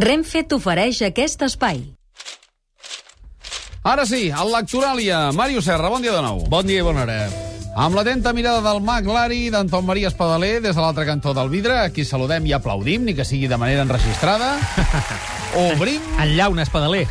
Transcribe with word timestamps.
Renfe 0.00 0.40
t'ofereix 0.48 1.02
aquest 1.04 1.42
espai. 1.44 1.82
Ara 3.84 4.06
sí, 4.08 4.28
el 4.32 4.52
Lectoràlia. 4.54 5.26
Màrius 5.36 5.66
Serra, 5.68 5.90
bon 5.92 6.00
dia 6.00 6.14
de 6.14 6.22
nou. 6.24 6.40
Bon 6.48 6.64
dia 6.64 6.80
i 6.80 6.84
bona 6.86 7.02
hora. 7.04 7.18
Amb 7.80 7.98
l'atenta 7.98 8.32
mirada 8.32 8.62
del 8.64 8.80
mag 8.82 9.04
Lari, 9.06 9.42
d'Anton 9.52 9.84
Maria 9.86 10.08
Espadaler, 10.08 10.54
des 10.64 10.72
de 10.74 10.80
l'altre 10.80 11.04
cantó 11.06 11.34
del 11.36 11.52
vidre, 11.52 11.76
aquí 11.84 12.04
saludem 12.04 12.48
i 12.48 12.54
aplaudim, 12.56 13.04
ni 13.04 13.14
que 13.14 13.28
sigui 13.28 13.50
de 13.50 13.58
manera 13.60 13.84
enregistrada. 13.84 14.54
Obrim 15.66 16.00
Enllà 16.22 16.48
un 16.48 16.64
espadaler. 16.64 17.04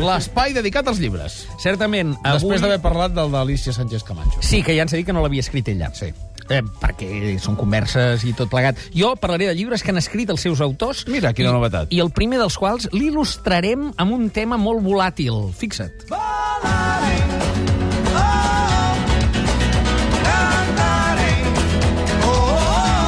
l'espai 0.00 0.56
dedicat 0.56 0.88
als 0.88 1.02
llibres. 1.02 1.42
Certament, 1.60 2.16
avui... 2.22 2.38
Després 2.38 2.64
d'haver 2.64 2.80
parlat 2.80 3.14
del 3.14 3.30
d'Alicia 3.34 3.76
Sánchez 3.76 4.08
Camacho. 4.08 4.40
Sí, 4.40 4.64
que 4.64 4.72
ja 4.78 4.88
ens 4.88 4.96
ha 4.96 5.00
dit 5.00 5.06
que 5.06 5.16
no 5.16 5.20
l'havia 5.26 5.44
escrit 5.44 5.68
ella. 5.68 5.92
Sí. 5.94 6.14
Eh, 6.50 6.62
perquè 6.82 7.36
són 7.38 7.54
converses 7.54 8.24
i 8.26 8.32
tot 8.34 8.50
plegat. 8.50 8.78
Jo 8.96 9.12
parlaré 9.20 9.46
de 9.46 9.54
llibres 9.54 9.84
que 9.86 9.92
han 9.94 10.00
escrit 10.02 10.30
els 10.34 10.42
seus 10.42 10.60
autors. 10.60 11.04
Mira, 11.06 11.30
quina 11.32 11.52
i, 11.52 11.52
novetat. 11.54 11.92
I 11.94 12.00
el 12.02 12.10
primer 12.10 12.40
dels 12.42 12.58
quals 12.58 12.88
l'il·lustrarem 12.92 13.92
amb 13.96 14.16
un 14.18 14.28
tema 14.34 14.58
molt 14.58 14.82
volàtil. 14.82 15.52
Fixa't. 15.54 16.10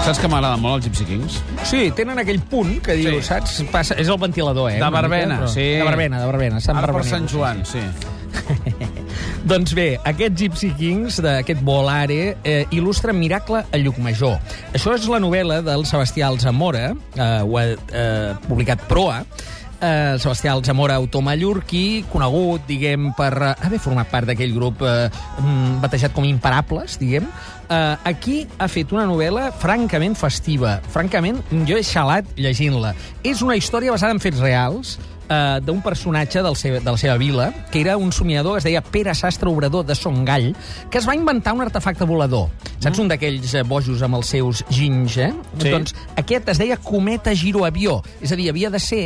Saps 0.03 0.19
que 0.19 0.27
m'agrada 0.29 0.57
molt 0.59 0.81
els 0.81 0.89
Gypsy 0.89 1.05
Kings? 1.07 1.37
Sí, 1.71 1.83
tenen 1.95 2.19
aquell 2.19 2.41
punt 2.51 2.81
que 2.83 2.97
diu, 2.99 3.21
Sí. 3.21 3.29
saps? 3.29 3.61
Passa, 3.71 3.95
és 3.95 4.09
el 4.09 4.19
ventilador, 4.19 4.71
eh? 4.73 4.81
De 4.83 4.91
Barbena, 4.91 5.37
mica, 5.37 5.45
però- 5.47 5.53
sí. 5.55 5.69
De 5.79 5.85
Barbena, 5.85 6.21
de 6.21 6.27
Barbena. 6.27 6.61
Sant 6.61 6.77
Ara 6.77 6.93
per. 6.93 7.05
Sant 7.05 7.29
Joan, 7.29 7.65
sí. 7.65 7.79
Doncs 9.43 9.73
bé, 9.75 9.97
aquest 10.07 10.37
Gypsy 10.39 10.69
Kings, 10.79 11.17
d'aquest 11.23 11.65
Volare, 11.67 12.37
eh, 12.47 12.63
il·lustra 12.71 13.11
Miracle 13.13 13.65
a 13.67 13.81
Llucmajor. 13.81 14.37
Això 14.71 14.95
és 14.95 15.09
la 15.11 15.19
novel·la 15.19 15.57
del 15.67 15.83
Sebastià 15.85 16.29
Alzamora, 16.29 16.93
eh, 16.95 17.43
ho 17.43 17.59
ha 17.59 17.65
eh, 17.75 18.37
publicat 18.47 18.87
Proa, 18.87 19.25
eh, 19.83 20.15
Sebastià 20.23 20.53
Alzamora, 20.53 20.95
autor 20.95 21.25
mallorquí, 21.27 22.05
conegut, 22.13 22.63
diguem, 22.69 23.11
per 23.19 23.33
eh, 23.35 23.55
haver 23.67 23.81
format 23.83 24.07
part 24.13 24.31
d'aquell 24.31 24.55
grup 24.55 24.85
eh, 24.87 25.11
mm, 25.11 25.81
batejat 25.83 26.15
com 26.15 26.25
Imparables, 26.25 27.01
diguem. 27.03 27.27
Eh, 27.67 27.97
aquí 28.05 28.47
ha 28.59 28.71
fet 28.71 28.95
una 28.95 29.09
novel·la 29.11 29.51
francament 29.59 30.15
festiva. 30.15 30.79
Francament, 30.95 31.43
jo 31.67 31.77
he 31.77 31.83
xalat 31.83 32.31
llegint-la. 32.39 32.95
És 33.27 33.43
una 33.43 33.59
història 33.59 33.91
basada 33.91 34.15
en 34.15 34.23
fets 34.23 34.39
reals, 34.39 35.01
eh, 35.29 35.61
d'un 35.65 35.83
personatge 35.83 36.43
del 36.43 36.57
seu, 36.57 36.79
de 36.81 36.91
la 36.91 36.99
seva 36.99 37.17
vila, 37.21 37.51
que 37.71 37.81
era 37.81 37.97
un 37.97 38.13
somiador 38.13 38.57
que 38.57 38.63
es 38.63 38.69
deia 38.69 38.83
Pere 38.83 39.15
Sastre 39.15 39.49
Obrador 39.51 39.87
de 39.87 39.95
Son 39.95 40.25
Gall, 40.25 40.53
que 40.91 40.99
es 40.99 41.09
va 41.09 41.17
inventar 41.17 41.55
un 41.55 41.63
artefacte 41.63 42.05
volador. 42.05 42.51
Saps 42.83 42.99
un 42.99 43.11
d'aquells 43.11 43.55
eh, 43.55 43.63
bojos 43.63 44.03
amb 44.03 44.19
els 44.19 44.33
seus 44.35 44.65
ginys, 44.71 45.17
eh? 45.23 45.31
Sí. 45.59 45.71
Doncs 45.71 45.95
aquest 46.19 46.51
es 46.51 46.59
deia 46.59 46.77
cometa 46.83 47.35
giroavió. 47.35 48.01
És 48.21 48.33
a 48.35 48.39
dir, 48.39 48.49
havia 48.51 48.71
de 48.71 48.81
ser 48.83 49.05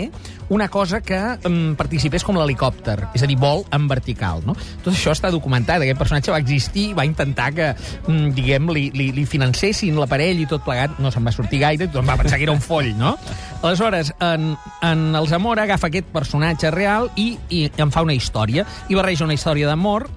una 0.48 0.68
cosa 0.68 1.00
que 1.02 1.18
um, 1.48 1.74
participés 1.76 2.24
com 2.24 2.36
l'helicòpter, 2.38 2.96
és 3.16 3.24
a 3.24 3.28
dir, 3.28 3.36
vol 3.40 3.64
en 3.74 3.88
vertical. 3.90 4.44
No? 4.46 4.54
Tot 4.84 4.92
això 4.94 5.12
està 5.14 5.30
documentat. 5.34 5.82
Aquest 5.82 5.98
personatge 5.98 6.32
va 6.32 6.40
existir, 6.42 6.86
va 6.96 7.04
intentar 7.04 7.50
que, 7.56 7.72
mm, 8.06 8.30
diguem, 8.36 8.70
li, 8.72 8.86
li, 8.94 9.10
li 9.16 9.26
financessin 9.26 9.98
l'aparell 9.98 10.40
i 10.40 10.46
tot 10.48 10.64
plegat. 10.64 11.00
No 11.02 11.10
se'n 11.10 11.26
va 11.26 11.34
sortir 11.34 11.60
gaire, 11.64 11.90
tothom 11.90 12.08
va 12.08 12.18
pensar 12.20 12.38
que 12.38 12.46
era 12.46 12.54
un 12.54 12.62
foll, 12.62 12.92
no? 12.96 13.16
Aleshores, 13.62 14.12
en, 14.20 14.54
en 14.86 15.14
el 15.18 15.28
Zamora 15.28 15.64
agafa 15.66 15.88
aquest 15.90 16.05
personatge 16.12 16.70
real 16.74 17.10
i, 17.16 17.32
i 17.50 17.66
en 17.82 17.92
fa 17.94 18.04
una 18.06 18.16
història. 18.16 18.66
I 18.88 18.98
barreja 18.98 19.26
una 19.26 19.36
història 19.36 19.70
d'amor 19.70 20.08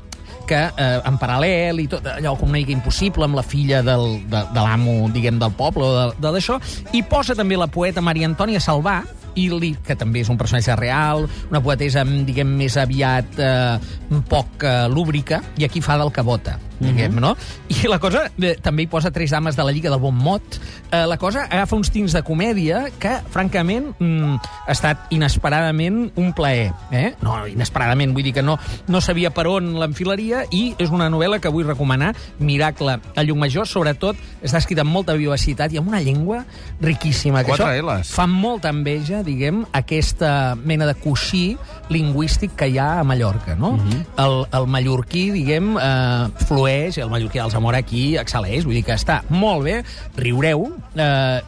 que 0.50 0.58
eh, 0.66 0.88
en 1.06 1.20
paral·lel 1.22 1.84
i 1.84 1.86
tot 1.92 2.08
allò 2.10 2.34
com 2.40 2.50
una 2.50 2.58
mica 2.58 2.74
impossible 2.74 3.28
amb 3.28 3.38
la 3.38 3.46
filla 3.46 3.84
del, 3.86 4.24
de, 4.32 4.42
de 4.50 4.64
l'amo, 4.66 4.96
diguem, 5.14 5.38
del 5.42 5.54
poble 5.58 5.86
o 5.86 6.08
de, 6.18 6.32
d'això, 6.34 6.58
i 6.98 7.04
posa 7.06 7.38
també 7.38 7.60
la 7.60 7.70
poeta 7.70 8.02
Maria 8.02 8.30
Antònia 8.30 8.62
Salvà, 8.64 9.04
i 9.38 9.46
li, 9.54 9.76
que 9.86 9.94
també 9.96 10.24
és 10.24 10.32
un 10.34 10.40
personatge 10.40 10.74
real, 10.80 11.28
una 11.52 11.62
poetesa, 11.62 12.02
diguem, 12.04 12.50
més 12.60 12.80
aviat 12.82 13.38
eh, 13.38 13.78
un 14.10 14.26
poc 14.26 14.66
eh, 14.66 14.88
lúbrica, 14.90 15.44
i 15.62 15.70
aquí 15.70 15.86
fa 15.86 16.00
del 16.02 16.12
que 16.16 16.26
vota, 16.26 16.58
diguem, 16.80 17.20
no? 17.20 17.36
I 17.70 17.88
la 17.92 18.00
cosa, 18.00 18.26
eh, 18.40 18.56
també 18.62 18.84
hi 18.84 18.90
posa 18.92 19.12
tres 19.12 19.32
dames 19.32 19.56
de 19.56 19.64
la 19.64 19.72
Lliga 19.76 19.92
del 19.92 20.00
Bon 20.00 20.16
Mot, 20.16 20.60
eh, 20.92 21.06
la 21.06 21.18
cosa 21.18 21.46
agafa 21.50 21.76
uns 21.76 21.92
tints 21.92 22.16
de 22.16 22.24
comèdia 22.24 22.86
que, 23.00 23.20
francament, 23.32 23.92
mm, 24.00 24.40
ha 24.68 24.72
estat 24.72 25.12
inesperadament 25.16 26.12
un 26.16 26.34
plaer, 26.34 26.72
eh? 26.92 27.14
No, 27.22 27.46
inesperadament, 27.48 28.14
vull 28.14 28.24
dir 28.24 28.34
que 28.34 28.44
no, 28.44 28.58
no 28.88 29.02
sabia 29.02 29.32
per 29.36 29.48
on 29.48 29.74
l'enfilaria, 29.80 30.46
i 30.52 30.74
és 30.80 30.90
una 30.90 31.10
novel·la 31.10 31.40
que 31.40 31.52
vull 31.54 31.68
recomanar, 31.68 32.14
Miracle 32.40 33.00
a 33.16 33.24
Llucmajor, 33.24 33.68
sobretot, 33.68 34.18
està 34.42 34.62
escrita 34.62 34.86
amb 34.86 34.94
molta 34.96 35.16
vivacitat 35.20 35.74
i 35.74 35.80
amb 35.82 35.92
una 35.92 36.02
llengua 36.02 36.44
riquíssima. 36.82 37.44
que 37.44 37.52
Quatre 37.54 37.70
això 37.76 37.84
Ls. 37.84 38.14
fa 38.16 38.28
molta 38.28 38.70
enveja, 38.70 39.24
diguem, 39.24 39.66
aquesta 39.74 40.56
mena 40.56 40.88
de 40.88 40.96
coixí 40.96 41.58
lingüístic 41.90 42.56
que 42.56 42.70
hi 42.70 42.78
ha 42.78 43.00
a 43.00 43.04
Mallorca, 43.04 43.56
no? 43.56 43.78
el, 44.18 44.46
el 44.54 44.68
mallorquí, 44.68 45.30
diguem, 45.32 45.76
eh, 45.78 46.46
flueix, 46.70 46.98
el 46.98 47.10
mallorquí 47.10 47.40
del 47.40 47.52
Zamora 47.52 47.80
aquí 47.82 48.16
excel·leix, 48.20 48.66
vull 48.66 48.78
dir 48.78 48.84
que 48.86 48.94
està 48.94 49.22
molt 49.30 49.66
bé, 49.66 49.80
riureu 50.20 50.68
eh, 50.96 51.42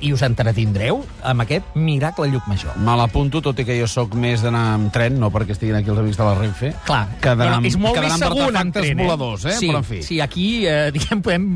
i 0.00 0.12
us 0.14 0.22
entretindreu 0.26 1.02
amb 1.26 1.44
aquest 1.44 1.74
miracle 1.74 2.26
a 2.26 2.32
Llucmajor. 2.32 2.76
Me 2.80 2.94
l'apunto, 2.98 3.42
tot 3.44 3.58
i 3.60 3.66
que 3.68 3.76
jo 3.78 3.88
sóc 3.90 4.14
més 4.18 4.42
d'anar 4.44 4.64
amb 4.76 4.92
tren, 4.94 5.18
no 5.20 5.30
perquè 5.32 5.54
estiguin 5.56 5.78
aquí 5.78 5.92
els 5.92 6.00
amics 6.02 6.18
de 6.20 6.26
la 6.26 6.34
Renfe. 6.38 6.72
Clar, 6.86 7.02
que 7.20 7.34
d'anar 7.34 7.58
amb, 7.60 7.68
és 7.70 7.76
molt 7.80 7.98
que 7.98 8.04
més 8.04 8.14
amb 8.14 8.24
segur 8.24 8.48
tren, 8.72 8.72
eh? 8.92 8.94
voladors, 9.02 9.44
eh? 9.44 9.56
Sí, 9.58 9.68
Però, 9.70 9.82
en 9.82 9.88
fi. 9.88 10.02
sí, 10.06 10.20
aquí, 10.20 10.48
eh, 10.66 10.90
diguem, 10.96 11.22
podem 11.24 11.48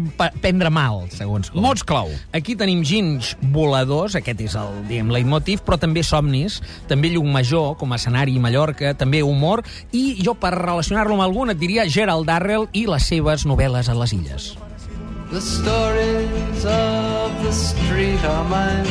prendre 0.43 0.71
mal, 0.75 1.05
segons 1.15 1.50
com. 1.50 1.62
Mots 1.65 1.84
clau. 1.87 2.12
Aquí 2.37 2.56
tenim 2.60 2.84
ginys 2.87 3.34
voladors, 3.55 4.19
aquest 4.21 4.44
és 4.44 4.59
el, 4.61 4.84
diguem, 4.91 5.12
leitmotiv, 5.15 5.65
però 5.66 5.78
també 5.81 6.05
somnis, 6.06 6.61
també 6.91 7.12
Llucmajor, 7.15 7.75
com 7.81 7.93
a 7.93 8.00
escenari, 8.00 8.37
Mallorca, 8.43 8.94
també 8.99 9.22
humor, 9.25 9.65
i 9.93 10.19
jo, 10.25 10.37
per 10.38 10.55
relacionar-lo 10.59 11.16
amb 11.16 11.26
algun, 11.26 11.55
et 11.55 11.61
diria 11.61 11.88
Gerald 11.88 12.28
Darrell 12.28 12.69
i 12.72 12.87
les 12.91 13.09
seves 13.09 13.47
novel·les 13.49 13.88
a 13.91 13.99
les 13.99 14.16
illes. 14.16 14.53
The 15.34 15.41
stories 15.41 16.65
of 16.65 17.43
the 17.43 17.50
street 17.50 18.22
are 18.22 18.45
mine. 18.49 18.87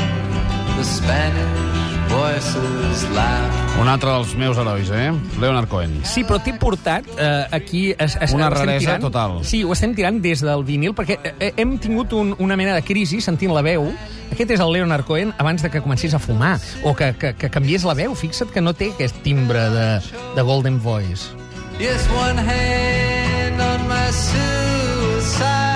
The 0.75 0.83
Spanish 0.83 1.93
voices 2.11 3.05
laugh. 3.15 3.79
Un 3.79 3.87
altre 3.87 4.11
dels 4.11 4.33
meus 4.35 4.57
herois, 4.59 4.89
eh? 4.91 5.13
Leonard 5.39 5.69
Cohen. 5.71 6.01
Sí, 6.03 6.25
però 6.27 6.41
t'he 6.43 6.51
portat 6.59 7.07
eh, 7.15 7.47
aquí... 7.55 7.95
Es, 7.95 8.17
es, 8.19 8.35
Una 8.35 8.49
raresa 8.51 8.83
tirant, 8.83 9.05
total. 9.07 9.37
Sí, 9.47 9.63
ho 9.63 9.71
estem 9.71 9.95
tirant 9.95 10.19
des 10.19 10.43
del 10.43 10.65
vinil, 10.67 10.91
perquè 10.91 11.15
eh, 11.31 11.53
hem 11.55 11.77
tingut 11.79 12.11
un, 12.11 12.35
una 12.43 12.59
mena 12.59 12.75
de 12.75 12.83
crisi 12.83 13.21
sentint 13.23 13.55
la 13.55 13.63
veu. 13.63 13.87
Aquest 14.35 14.51
és 14.57 14.59
el 14.59 14.75
Leonard 14.75 15.07
Cohen 15.07 15.31
abans 15.39 15.63
de 15.63 15.71
que 15.71 15.79
comencés 15.79 16.11
a 16.11 16.19
fumar, 16.19 16.57
o 16.83 16.91
que, 16.91 17.13
que, 17.23 17.37
que 17.39 17.49
canviés 17.55 17.87
la 17.87 17.95
veu. 17.95 18.19
Fixa't 18.19 18.51
que 18.51 18.59
no 18.59 18.75
té 18.75 18.91
aquest 18.91 19.23
timbre 19.23 19.63
de, 19.71 19.87
de 20.35 20.43
Golden 20.43 20.75
Voice. 20.83 21.31
Yes, 21.79 22.03
one 22.19 22.35
hand 22.35 23.63
on 23.63 23.87
my 23.87 24.11
suicide, 24.11 25.72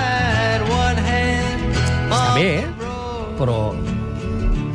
bé, 2.38 2.58
eh? 2.62 2.66
Però 3.38 3.58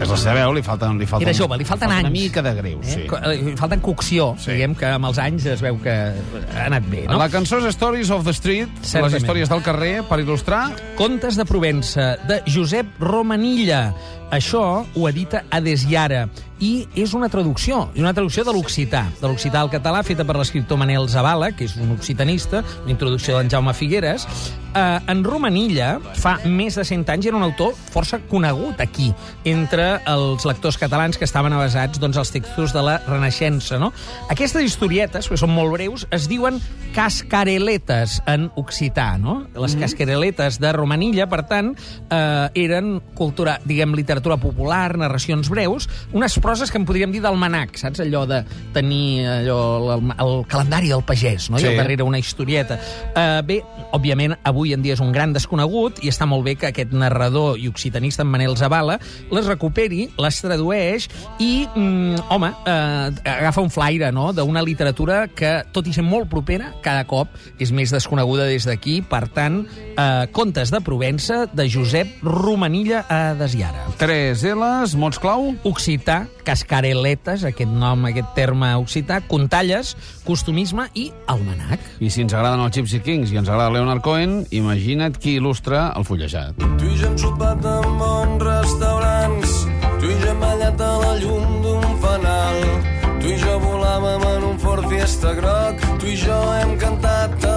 És 0.03 0.09
la 0.09 0.17
seva 0.17 0.33
veu, 0.35 0.51
li 0.57 0.61
falten... 0.65 0.97
Li 0.99 1.05
falten 1.07 1.29
era 1.29 1.37
jove, 1.37 1.55
li 1.61 1.63
falten 1.63 1.87
li 1.87 1.93
falta 1.93 1.99
anys. 2.01 2.09
Una 2.09 2.11
mica 2.11 2.41
de 2.43 2.51
greu, 2.57 2.79
eh? 2.81 2.89
sí. 2.91 3.03
Eh, 3.07 3.35
Li 3.45 3.53
falten 3.55 3.79
cocció, 3.79 4.33
Sí. 4.41 4.51
diguem 4.51 4.73
que 4.75 4.89
amb 4.89 5.05
els 5.07 5.19
anys 5.21 5.45
es 5.53 5.61
veu 5.63 5.77
que 5.79 5.93
ha 5.93 6.65
anat 6.65 6.83
bé, 6.91 7.05
no? 7.07 7.19
La 7.21 7.29
cançó 7.31 7.59
és 7.61 7.69
Stories 7.77 8.09
of 8.11 8.25
the 8.25 8.33
Street, 8.35 8.67
Certament. 8.81 9.13
les 9.13 9.21
històries 9.21 9.49
del 9.53 9.61
carrer, 9.63 9.93
per 10.09 10.19
il·lustrar... 10.19 10.63
Contes 10.99 11.37
de 11.39 11.45
Provença, 11.45 12.17
de 12.27 12.41
Josep 12.51 12.99
Romanilla. 12.99 13.93
Això 14.33 14.83
ho 14.83 15.07
edita 15.07 15.43
Adesiara 15.53 16.25
i 16.63 16.71
és 16.95 17.13
una 17.17 17.29
traducció, 17.31 17.87
és 17.93 18.01
una 18.03 18.13
traducció 18.15 18.45
de 18.47 18.53
l'occità, 18.55 19.03
de 19.19 19.27
l'occità 19.27 19.61
al 19.63 19.71
català, 19.73 20.03
feta 20.05 20.23
per 20.27 20.37
l'escriptor 20.39 20.79
Manel 20.79 21.09
Zavala, 21.11 21.51
que 21.57 21.67
és 21.67 21.75
un 21.81 21.91
occitanista, 21.95 22.63
una 22.83 22.93
introducció 22.93 23.37
d'en 23.37 23.51
Jaume 23.51 23.73
Figueres. 23.75 24.27
Eh, 24.73 24.99
en 25.11 25.23
Romanilla, 25.25 25.97
fa 26.17 26.37
més 26.49 26.77
de 26.79 26.85
100 26.87 27.11
anys, 27.13 27.27
era 27.29 27.37
un 27.37 27.45
autor 27.45 27.73
força 27.93 28.17
conegut 28.29 28.79
aquí, 28.81 29.11
entre 29.49 29.99
els 30.09 30.47
lectors 30.49 30.79
catalans 30.81 31.19
que 31.19 31.27
estaven 31.27 31.53
avasats 31.53 32.01
doncs, 32.01 32.17
als 32.17 32.31
textos 32.33 32.73
de 32.73 32.81
la 32.85 32.97
Renaixença. 33.05 33.77
No? 33.81 33.91
Aquestes 34.33 34.63
historietes, 34.65 35.29
que 35.29 35.37
són 35.39 35.53
molt 35.53 35.75
breus, 35.75 36.07
es 36.15 36.29
diuen 36.31 36.61
cascareletes 36.95 38.19
en 38.29 38.47
occità. 38.59 39.11
No? 39.21 39.43
Les 39.57 39.75
cascareletes 39.77 40.61
de 40.63 40.73
Romanilla, 40.73 41.27
per 41.29 41.43
tant, 41.49 41.73
eh, 42.09 42.63
eren 42.63 42.95
cultura, 43.17 43.59
diguem, 43.65 43.93
literatura 43.97 44.39
popular, 44.41 44.95
narracions 44.97 45.51
breus, 45.53 45.89
unes 46.13 46.39
proses 46.53 46.69
que 46.69 46.77
en 46.77 46.83
podríem 46.85 47.09
dir 47.09 47.17
d'almanac, 47.23 47.79
saps? 47.81 48.03
Allò 48.03 48.27
de 48.29 48.43
tenir 48.75 49.25
allò, 49.25 49.57
el, 49.95 50.11
el 50.21 50.33
calendari 50.45 50.91
del 50.91 51.01
pagès, 51.01 51.47
no? 51.49 51.57
Sí. 51.57 51.65
I 51.65 51.71
al 51.71 51.79
darrere 51.81 52.05
una 52.05 52.19
historieta. 52.21 52.77
Uh, 53.09 53.39
bé, 53.41 53.55
òbviament, 53.97 54.35
avui 54.45 54.75
en 54.75 54.83
dia 54.85 54.93
és 54.93 55.01
un 55.01 55.09
gran 55.15 55.33
desconegut 55.33 56.03
i 56.05 56.11
està 56.11 56.27
molt 56.29 56.45
bé 56.45 56.53
que 56.61 56.69
aquest 56.69 56.93
narrador 56.93 57.57
i 57.57 57.65
occitanista, 57.71 58.21
en 58.21 58.29
Manel 58.29 58.53
Zavala, 58.59 58.99
les 59.33 59.49
recuperi, 59.49 60.03
les 60.21 60.41
tradueix 60.45 61.07
i, 61.41 61.65
mm, 61.73 62.27
home, 62.35 62.51
uh, 62.53 63.09
agafa 63.33 63.65
un 63.65 63.73
flaire, 63.73 64.11
no?, 64.13 64.29
d'una 64.37 64.61
literatura 64.61 65.23
que, 65.33 65.55
tot 65.73 65.89
i 65.89 65.95
ser 65.97 66.05
molt 66.05 66.29
propera, 66.29 66.69
cada 66.85 67.07
cop 67.09 67.33
és 67.57 67.73
més 67.73 67.89
desconeguda 67.89 68.45
des 68.51 68.69
d'aquí. 68.69 68.99
Per 69.09 69.23
tant, 69.33 69.63
uh, 69.95 70.29
Contes 70.37 70.69
de 70.69 70.83
Provença, 70.85 71.47
de 71.49 71.65
Josep 71.65 72.21
Romanilla 72.21 73.07
a 73.09 73.33
Desiara. 73.41 73.89
Tres 73.97 74.45
L's, 74.53 74.93
mots 74.93 75.17
clau... 75.17 75.55
Occità, 75.63 76.27
cascareletes, 76.45 77.45
aquest 77.47 77.71
nom, 77.71 78.05
aquest 78.09 78.33
terme 78.37 78.73
occità, 78.79 79.19
contalles, 79.27 79.93
costumisme 80.27 80.87
i 80.93 81.09
almanac. 81.31 81.83
I 82.03 82.11
si 82.13 82.23
ens 82.25 82.35
agraden 82.35 82.63
els 82.63 82.75
Gypsy 82.75 83.01
Kings 83.03 83.33
i 83.33 83.39
ens 83.41 83.49
agrada 83.49 83.73
Leonard 83.73 84.03
Cohen, 84.05 84.41
imagina't 84.51 85.17
qui 85.19 85.37
il·lustra 85.39 85.89
el 85.97 86.07
fullejat. 86.07 86.59
Tu 86.79 86.91
i 86.91 86.99
jo 86.99 87.09
hem 87.09 87.17
sopat 87.21 87.65
en 87.69 87.97
bons 88.01 88.43
restaurants, 88.47 89.55
tu 90.01 90.11
i 90.11 90.19
jo 90.19 90.31
hem 90.33 90.43
ballat 90.43 90.83
a 90.83 90.91
la 91.05 91.15
llum 91.23 91.57
d'un 91.65 91.89
fanal, 92.03 92.61
tu 93.23 93.33
i 93.33 93.39
jo 93.41 93.57
volàvem 93.63 94.29
en 94.33 94.47
un 94.51 94.61
Ford 94.61 94.87
Fiesta 94.91 95.33
groc, 95.39 95.83
tu 96.01 96.11
i 96.11 96.19
jo 96.19 96.39
hem 96.59 96.77
cantat 96.81 97.49
a 97.49 97.52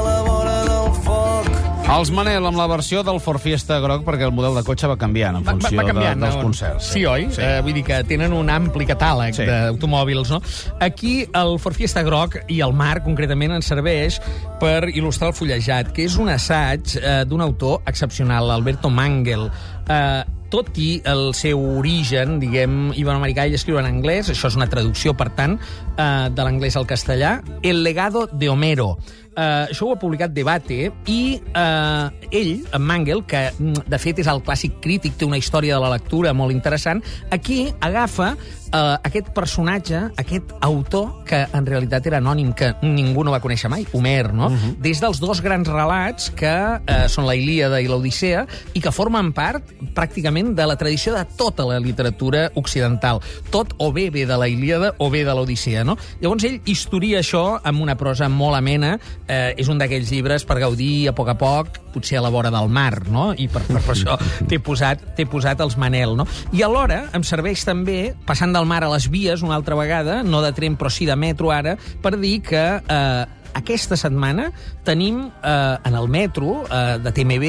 Els 1.87 2.11
Manel 2.11 2.43
amb 2.49 2.59
la 2.59 2.65
versió 2.67 3.05
del 3.07 3.21
Ford 3.23 3.39
Fiesta 3.41 3.77
groc, 3.81 4.03
perquè 4.05 4.27
el 4.27 4.33
model 4.35 4.57
de 4.59 4.65
cotxe 4.67 4.89
va 4.91 4.97
canviant 4.99 5.39
en 5.39 5.45
Va, 5.47 5.53
funció 5.55 5.79
va 5.79 5.85
canviant, 5.87 6.19
de, 6.19 6.27
dels 6.27 6.35
no? 6.37 6.43
concerts. 6.49 6.89
Sí, 6.93 7.05
oi? 7.07 7.29
Sí. 7.33 7.41
Eh, 7.47 7.61
vull 7.63 7.77
dir 7.79 7.85
que 7.87 8.01
tenen 8.11 8.35
un 8.35 8.51
ampli 8.51 8.89
catàleg 8.89 9.37
Sí. 9.39 9.47
d'automòbils, 9.47 10.33
no? 10.35 10.41
Aquí 10.83 11.15
el 11.31 11.55
Ford 11.63 11.79
Fiesta 11.79 12.03
groc 12.03 12.41
i 12.53 12.59
el 12.67 12.75
Marc, 12.77 13.05
concretament, 13.07 13.55
ens 13.55 13.71
serveix 13.71 14.19
per 14.61 14.89
il·lustrar 14.91 15.31
el 15.31 15.39
fullejat, 15.39 15.93
que 15.95 16.05
és 16.11 16.17
un 16.19 16.29
assaig 16.35 16.97
eh, 16.99 17.21
d'un 17.25 17.41
autor 17.47 17.81
excepcional, 17.87 18.51
Alberto 18.51 18.91
Mangel. 18.91 19.47
Eh, 19.89 20.25
tot 20.51 20.77
i 20.79 21.01
el 21.07 21.33
seu 21.35 21.59
origen, 21.79 22.41
diguem, 22.43 22.93
iberoamericà, 22.99 23.47
ell 23.47 23.55
escriu 23.59 23.79
en 23.81 23.87
anglès, 23.89 24.29
això 24.31 24.51
és 24.51 24.59
una 24.59 24.69
traducció, 24.71 25.15
per 25.19 25.31
tant, 25.39 25.57
eh, 25.97 26.29
de 26.35 26.43
l'anglès 26.43 26.77
al 26.77 26.87
castellà, 26.87 27.39
El 27.63 27.83
legado 27.87 28.27
de 28.33 28.49
Homero. 28.51 28.97
Uh, 29.37 29.69
això 29.69 29.85
ho 29.85 29.93
ha 29.93 29.99
publicat 30.01 30.33
Debate 30.33 30.79
i 31.13 31.21
uh, 31.53 32.09
ell, 32.33 32.55
en 32.73 32.85
Mangel, 32.89 33.21
que 33.29 33.43
mm, 33.53 33.85
de 33.85 33.99
fet 34.01 34.23
és 34.23 34.31
el 34.33 34.41
clàssic 34.41 34.79
crític, 34.81 35.19
té 35.21 35.29
una 35.29 35.37
història 35.37 35.77
de 35.77 35.83
la 35.83 35.91
lectura 35.93 36.33
molt 36.33 36.55
interessant, 36.55 37.03
aquí 37.29 37.67
agafa 37.85 38.31
uh, 38.73 38.97
aquest 39.05 39.31
personatge, 39.37 40.01
aquest 40.17 40.55
autor, 40.65 41.25
que 41.29 41.43
en 41.53 41.67
realitat 41.69 42.07
era 42.09 42.21
anònim, 42.23 42.53
que 42.57 42.73
ningú 42.83 43.25
no 43.27 43.35
va 43.35 43.43
conèixer 43.45 43.71
mai, 43.73 43.87
Homer, 43.93 44.33
no? 44.33 44.49
Uh 44.49 44.57
-huh. 44.57 44.77
Des 44.81 45.01
dels 45.01 45.21
dos 45.21 45.43
grans 45.43 45.69
relats 45.69 46.31
que 46.31 46.81
uh, 46.81 47.09
són 47.09 47.27
la 47.27 47.35
Ilíada 47.35 47.81
i 47.81 47.89
l'Odissea 47.89 48.47
i 48.73 48.81
que 48.81 48.93
formen 48.93 49.33
part 49.33 49.63
pràcticament 49.95 50.55
de 50.55 50.67
la 50.67 50.77
tradició 50.77 51.15
de 51.15 51.25
tota 51.37 51.65
la 51.65 51.79
literatura 51.79 52.51
occidental. 52.55 53.21
Tot 53.51 53.75
o 53.79 53.93
bé 53.93 54.11
ve 54.11 54.27
de 54.27 54.37
la 54.37 54.49
Ilíada 54.49 54.95
o 54.99 55.11
bé 55.11 55.25
de 55.25 55.35
l'Odissea, 55.35 55.85
no? 55.85 55.97
Llavors 56.21 56.45
ell 56.45 56.61
historia 56.65 57.21
això 57.21 57.61
amb 57.63 57.81
una 57.81 57.97
prosa 57.97 58.29
molt 58.29 58.57
amena, 58.57 58.99
eh, 59.29 59.55
és 59.59 59.69
un 59.73 59.79
d'aquells 59.81 60.11
llibres 60.13 60.47
per 60.47 60.59
gaudir 60.63 61.09
a 61.11 61.15
poc 61.17 61.31
a 61.33 61.37
poc, 61.39 61.81
potser 61.95 62.19
a 62.21 62.25
la 62.25 62.33
vora 62.33 62.51
del 62.55 62.69
mar, 62.73 63.07
no? 63.11 63.31
I 63.37 63.49
per, 63.53 63.65
per, 63.69 63.81
per 63.85 63.95
això 63.95 64.19
t'he 64.49 64.61
posat, 64.63 65.05
posat 65.31 65.63
els 65.65 65.79
Manel, 65.81 66.17
no? 66.19 66.27
I 66.57 66.63
alhora 66.67 67.07
em 67.17 67.25
serveix 67.27 67.65
també, 67.67 68.15
passant 68.27 68.55
del 68.55 68.69
mar 68.69 68.83
a 68.85 68.93
les 68.93 69.11
vies 69.13 69.43
una 69.47 69.57
altra 69.59 69.79
vegada, 69.79 70.23
no 70.23 70.43
de 70.45 70.53
tren 70.57 70.79
però 70.79 70.93
sí 70.93 71.09
de 71.09 71.17
metro 71.17 71.53
ara, 71.55 71.77
per 72.03 72.17
dir 72.21 72.39
que 72.47 72.65
eh, 72.79 73.27
aquesta 73.57 73.97
setmana 73.99 74.51
tenim 74.87 75.25
eh, 75.27 75.77
en 75.85 75.95
el 75.97 76.09
metro 76.13 76.63
eh, 76.69 76.99
de 77.03 77.13
TMB, 77.13 77.47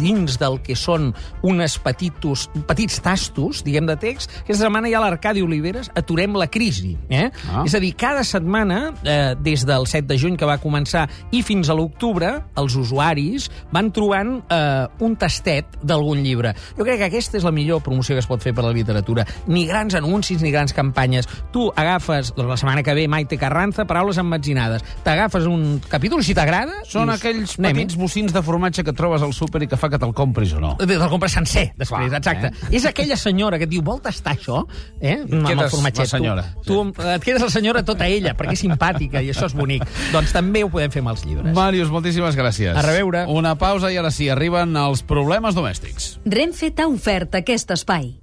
dins 0.00 0.38
del 0.40 0.58
que 0.64 0.76
són 0.76 1.12
unes 1.46 1.78
petitos, 1.82 2.46
petits 2.68 2.98
tastos, 3.04 3.62
diguem, 3.66 3.86
de 3.86 3.96
text, 4.00 4.32
aquesta 4.42 4.64
setmana 4.64 4.90
hi 4.90 4.96
ha 4.96 5.02
l'Arcadi 5.04 5.44
Oliveres, 5.44 5.90
Aturem 5.96 6.34
la 6.36 6.48
crisi. 6.52 6.96
Eh? 7.08 7.28
Ah. 7.50 7.62
És 7.66 7.76
a 7.76 7.80
dir, 7.82 7.92
cada 7.98 8.24
setmana, 8.26 8.92
eh, 9.04 9.34
des 9.40 9.64
del 9.66 9.86
7 9.86 10.06
de 10.10 10.18
juny 10.20 10.36
que 10.36 10.48
va 10.48 10.58
començar 10.62 11.06
i 11.34 11.42
fins 11.46 11.70
a 11.70 11.76
l'octubre, 11.78 12.32
els 12.58 12.76
usuaris 12.78 13.48
van 13.72 13.92
trobant 13.94 14.36
eh, 14.52 14.86
un 15.06 15.16
tastet 15.20 15.78
d'algun 15.82 16.22
llibre. 16.24 16.52
Jo 16.76 16.84
crec 16.84 17.00
que 17.00 17.10
aquesta 17.10 17.38
és 17.38 17.46
la 17.46 17.54
millor 17.54 17.82
promoció 17.86 18.16
que 18.16 18.24
es 18.24 18.28
pot 18.28 18.42
fer 18.42 18.54
per 18.56 18.66
la 18.66 18.74
literatura. 18.76 19.26
Ni 19.46 19.66
grans 19.68 19.96
anuncis 19.98 20.42
ni 20.42 20.52
grans 20.54 20.74
campanyes. 20.76 21.28
Tu 21.54 21.68
agafes, 21.76 22.32
la 22.36 22.58
setmana 22.58 22.82
que 22.82 22.94
ve, 22.96 23.06
Maite 23.08 23.38
Carranza, 23.38 23.86
paraules 23.86 24.18
emmetzinades. 24.20 24.84
T'agafes 25.06 25.35
un 25.44 25.80
capítol, 25.88 26.22
si 26.24 26.34
t'agrada... 26.34 26.78
Són 26.88 27.10
dius, 27.10 27.20
aquells 27.20 27.56
petits 27.60 27.98
bocins 28.00 28.32
de 28.32 28.42
formatge 28.46 28.84
que 28.86 28.94
et 28.94 28.96
trobes 28.96 29.22
al 29.22 29.34
súper 29.36 29.66
i 29.66 29.68
que 29.68 29.76
fa 29.76 29.90
que 29.92 30.00
te'l 30.00 30.14
compris 30.16 30.54
o 30.56 30.62
no. 30.62 30.72
Te'l 30.80 31.04
compres 31.12 31.36
sencer, 31.36 31.66
després, 31.76 32.08
Clar, 32.08 32.20
exacte. 32.22 32.52
eh? 32.54 32.76
És 32.80 32.86
aquella 32.88 33.18
senyora 33.20 33.60
que 33.60 33.68
et 33.68 33.72
diu, 33.74 33.84
vol 33.84 34.00
tastar 34.04 34.36
això? 34.38 34.62
Eh? 35.00 35.18
Amb 35.26 35.50
el 35.52 35.68
formatget. 35.68 36.06
la 36.06 36.12
senyora. 36.14 36.46
Tu, 36.64 36.72
tu 36.72 37.08
et 37.12 37.26
quedes 37.26 37.44
la 37.44 37.50
senyora 37.52 37.84
tota 37.86 38.08
ella, 38.08 38.32
perquè 38.38 38.56
és 38.56 38.64
simpàtica 38.64 39.20
i 39.20 39.30
això 39.34 39.50
és 39.50 39.56
bonic. 39.58 39.84
doncs 40.14 40.32
també 40.36 40.64
ho 40.64 40.70
podem 40.72 40.94
fer 40.94 41.04
amb 41.04 41.12
els 41.12 41.26
llibres. 41.26 41.52
Màrius, 41.56 41.92
moltíssimes 41.92 42.38
gràcies. 42.38 42.72
A 42.76 42.84
reveure. 42.86 43.26
Una 43.32 43.56
pausa 43.60 43.92
i 43.92 43.98
ara 44.00 44.12
sí, 44.14 44.30
arriben 44.32 44.76
els 44.80 45.04
problemes 45.06 45.58
domèstics. 45.58 46.16
Renfe 46.24 46.72
t'ha 46.72 46.88
ofert 46.88 47.34
aquest 47.42 47.74
espai. 47.76 48.14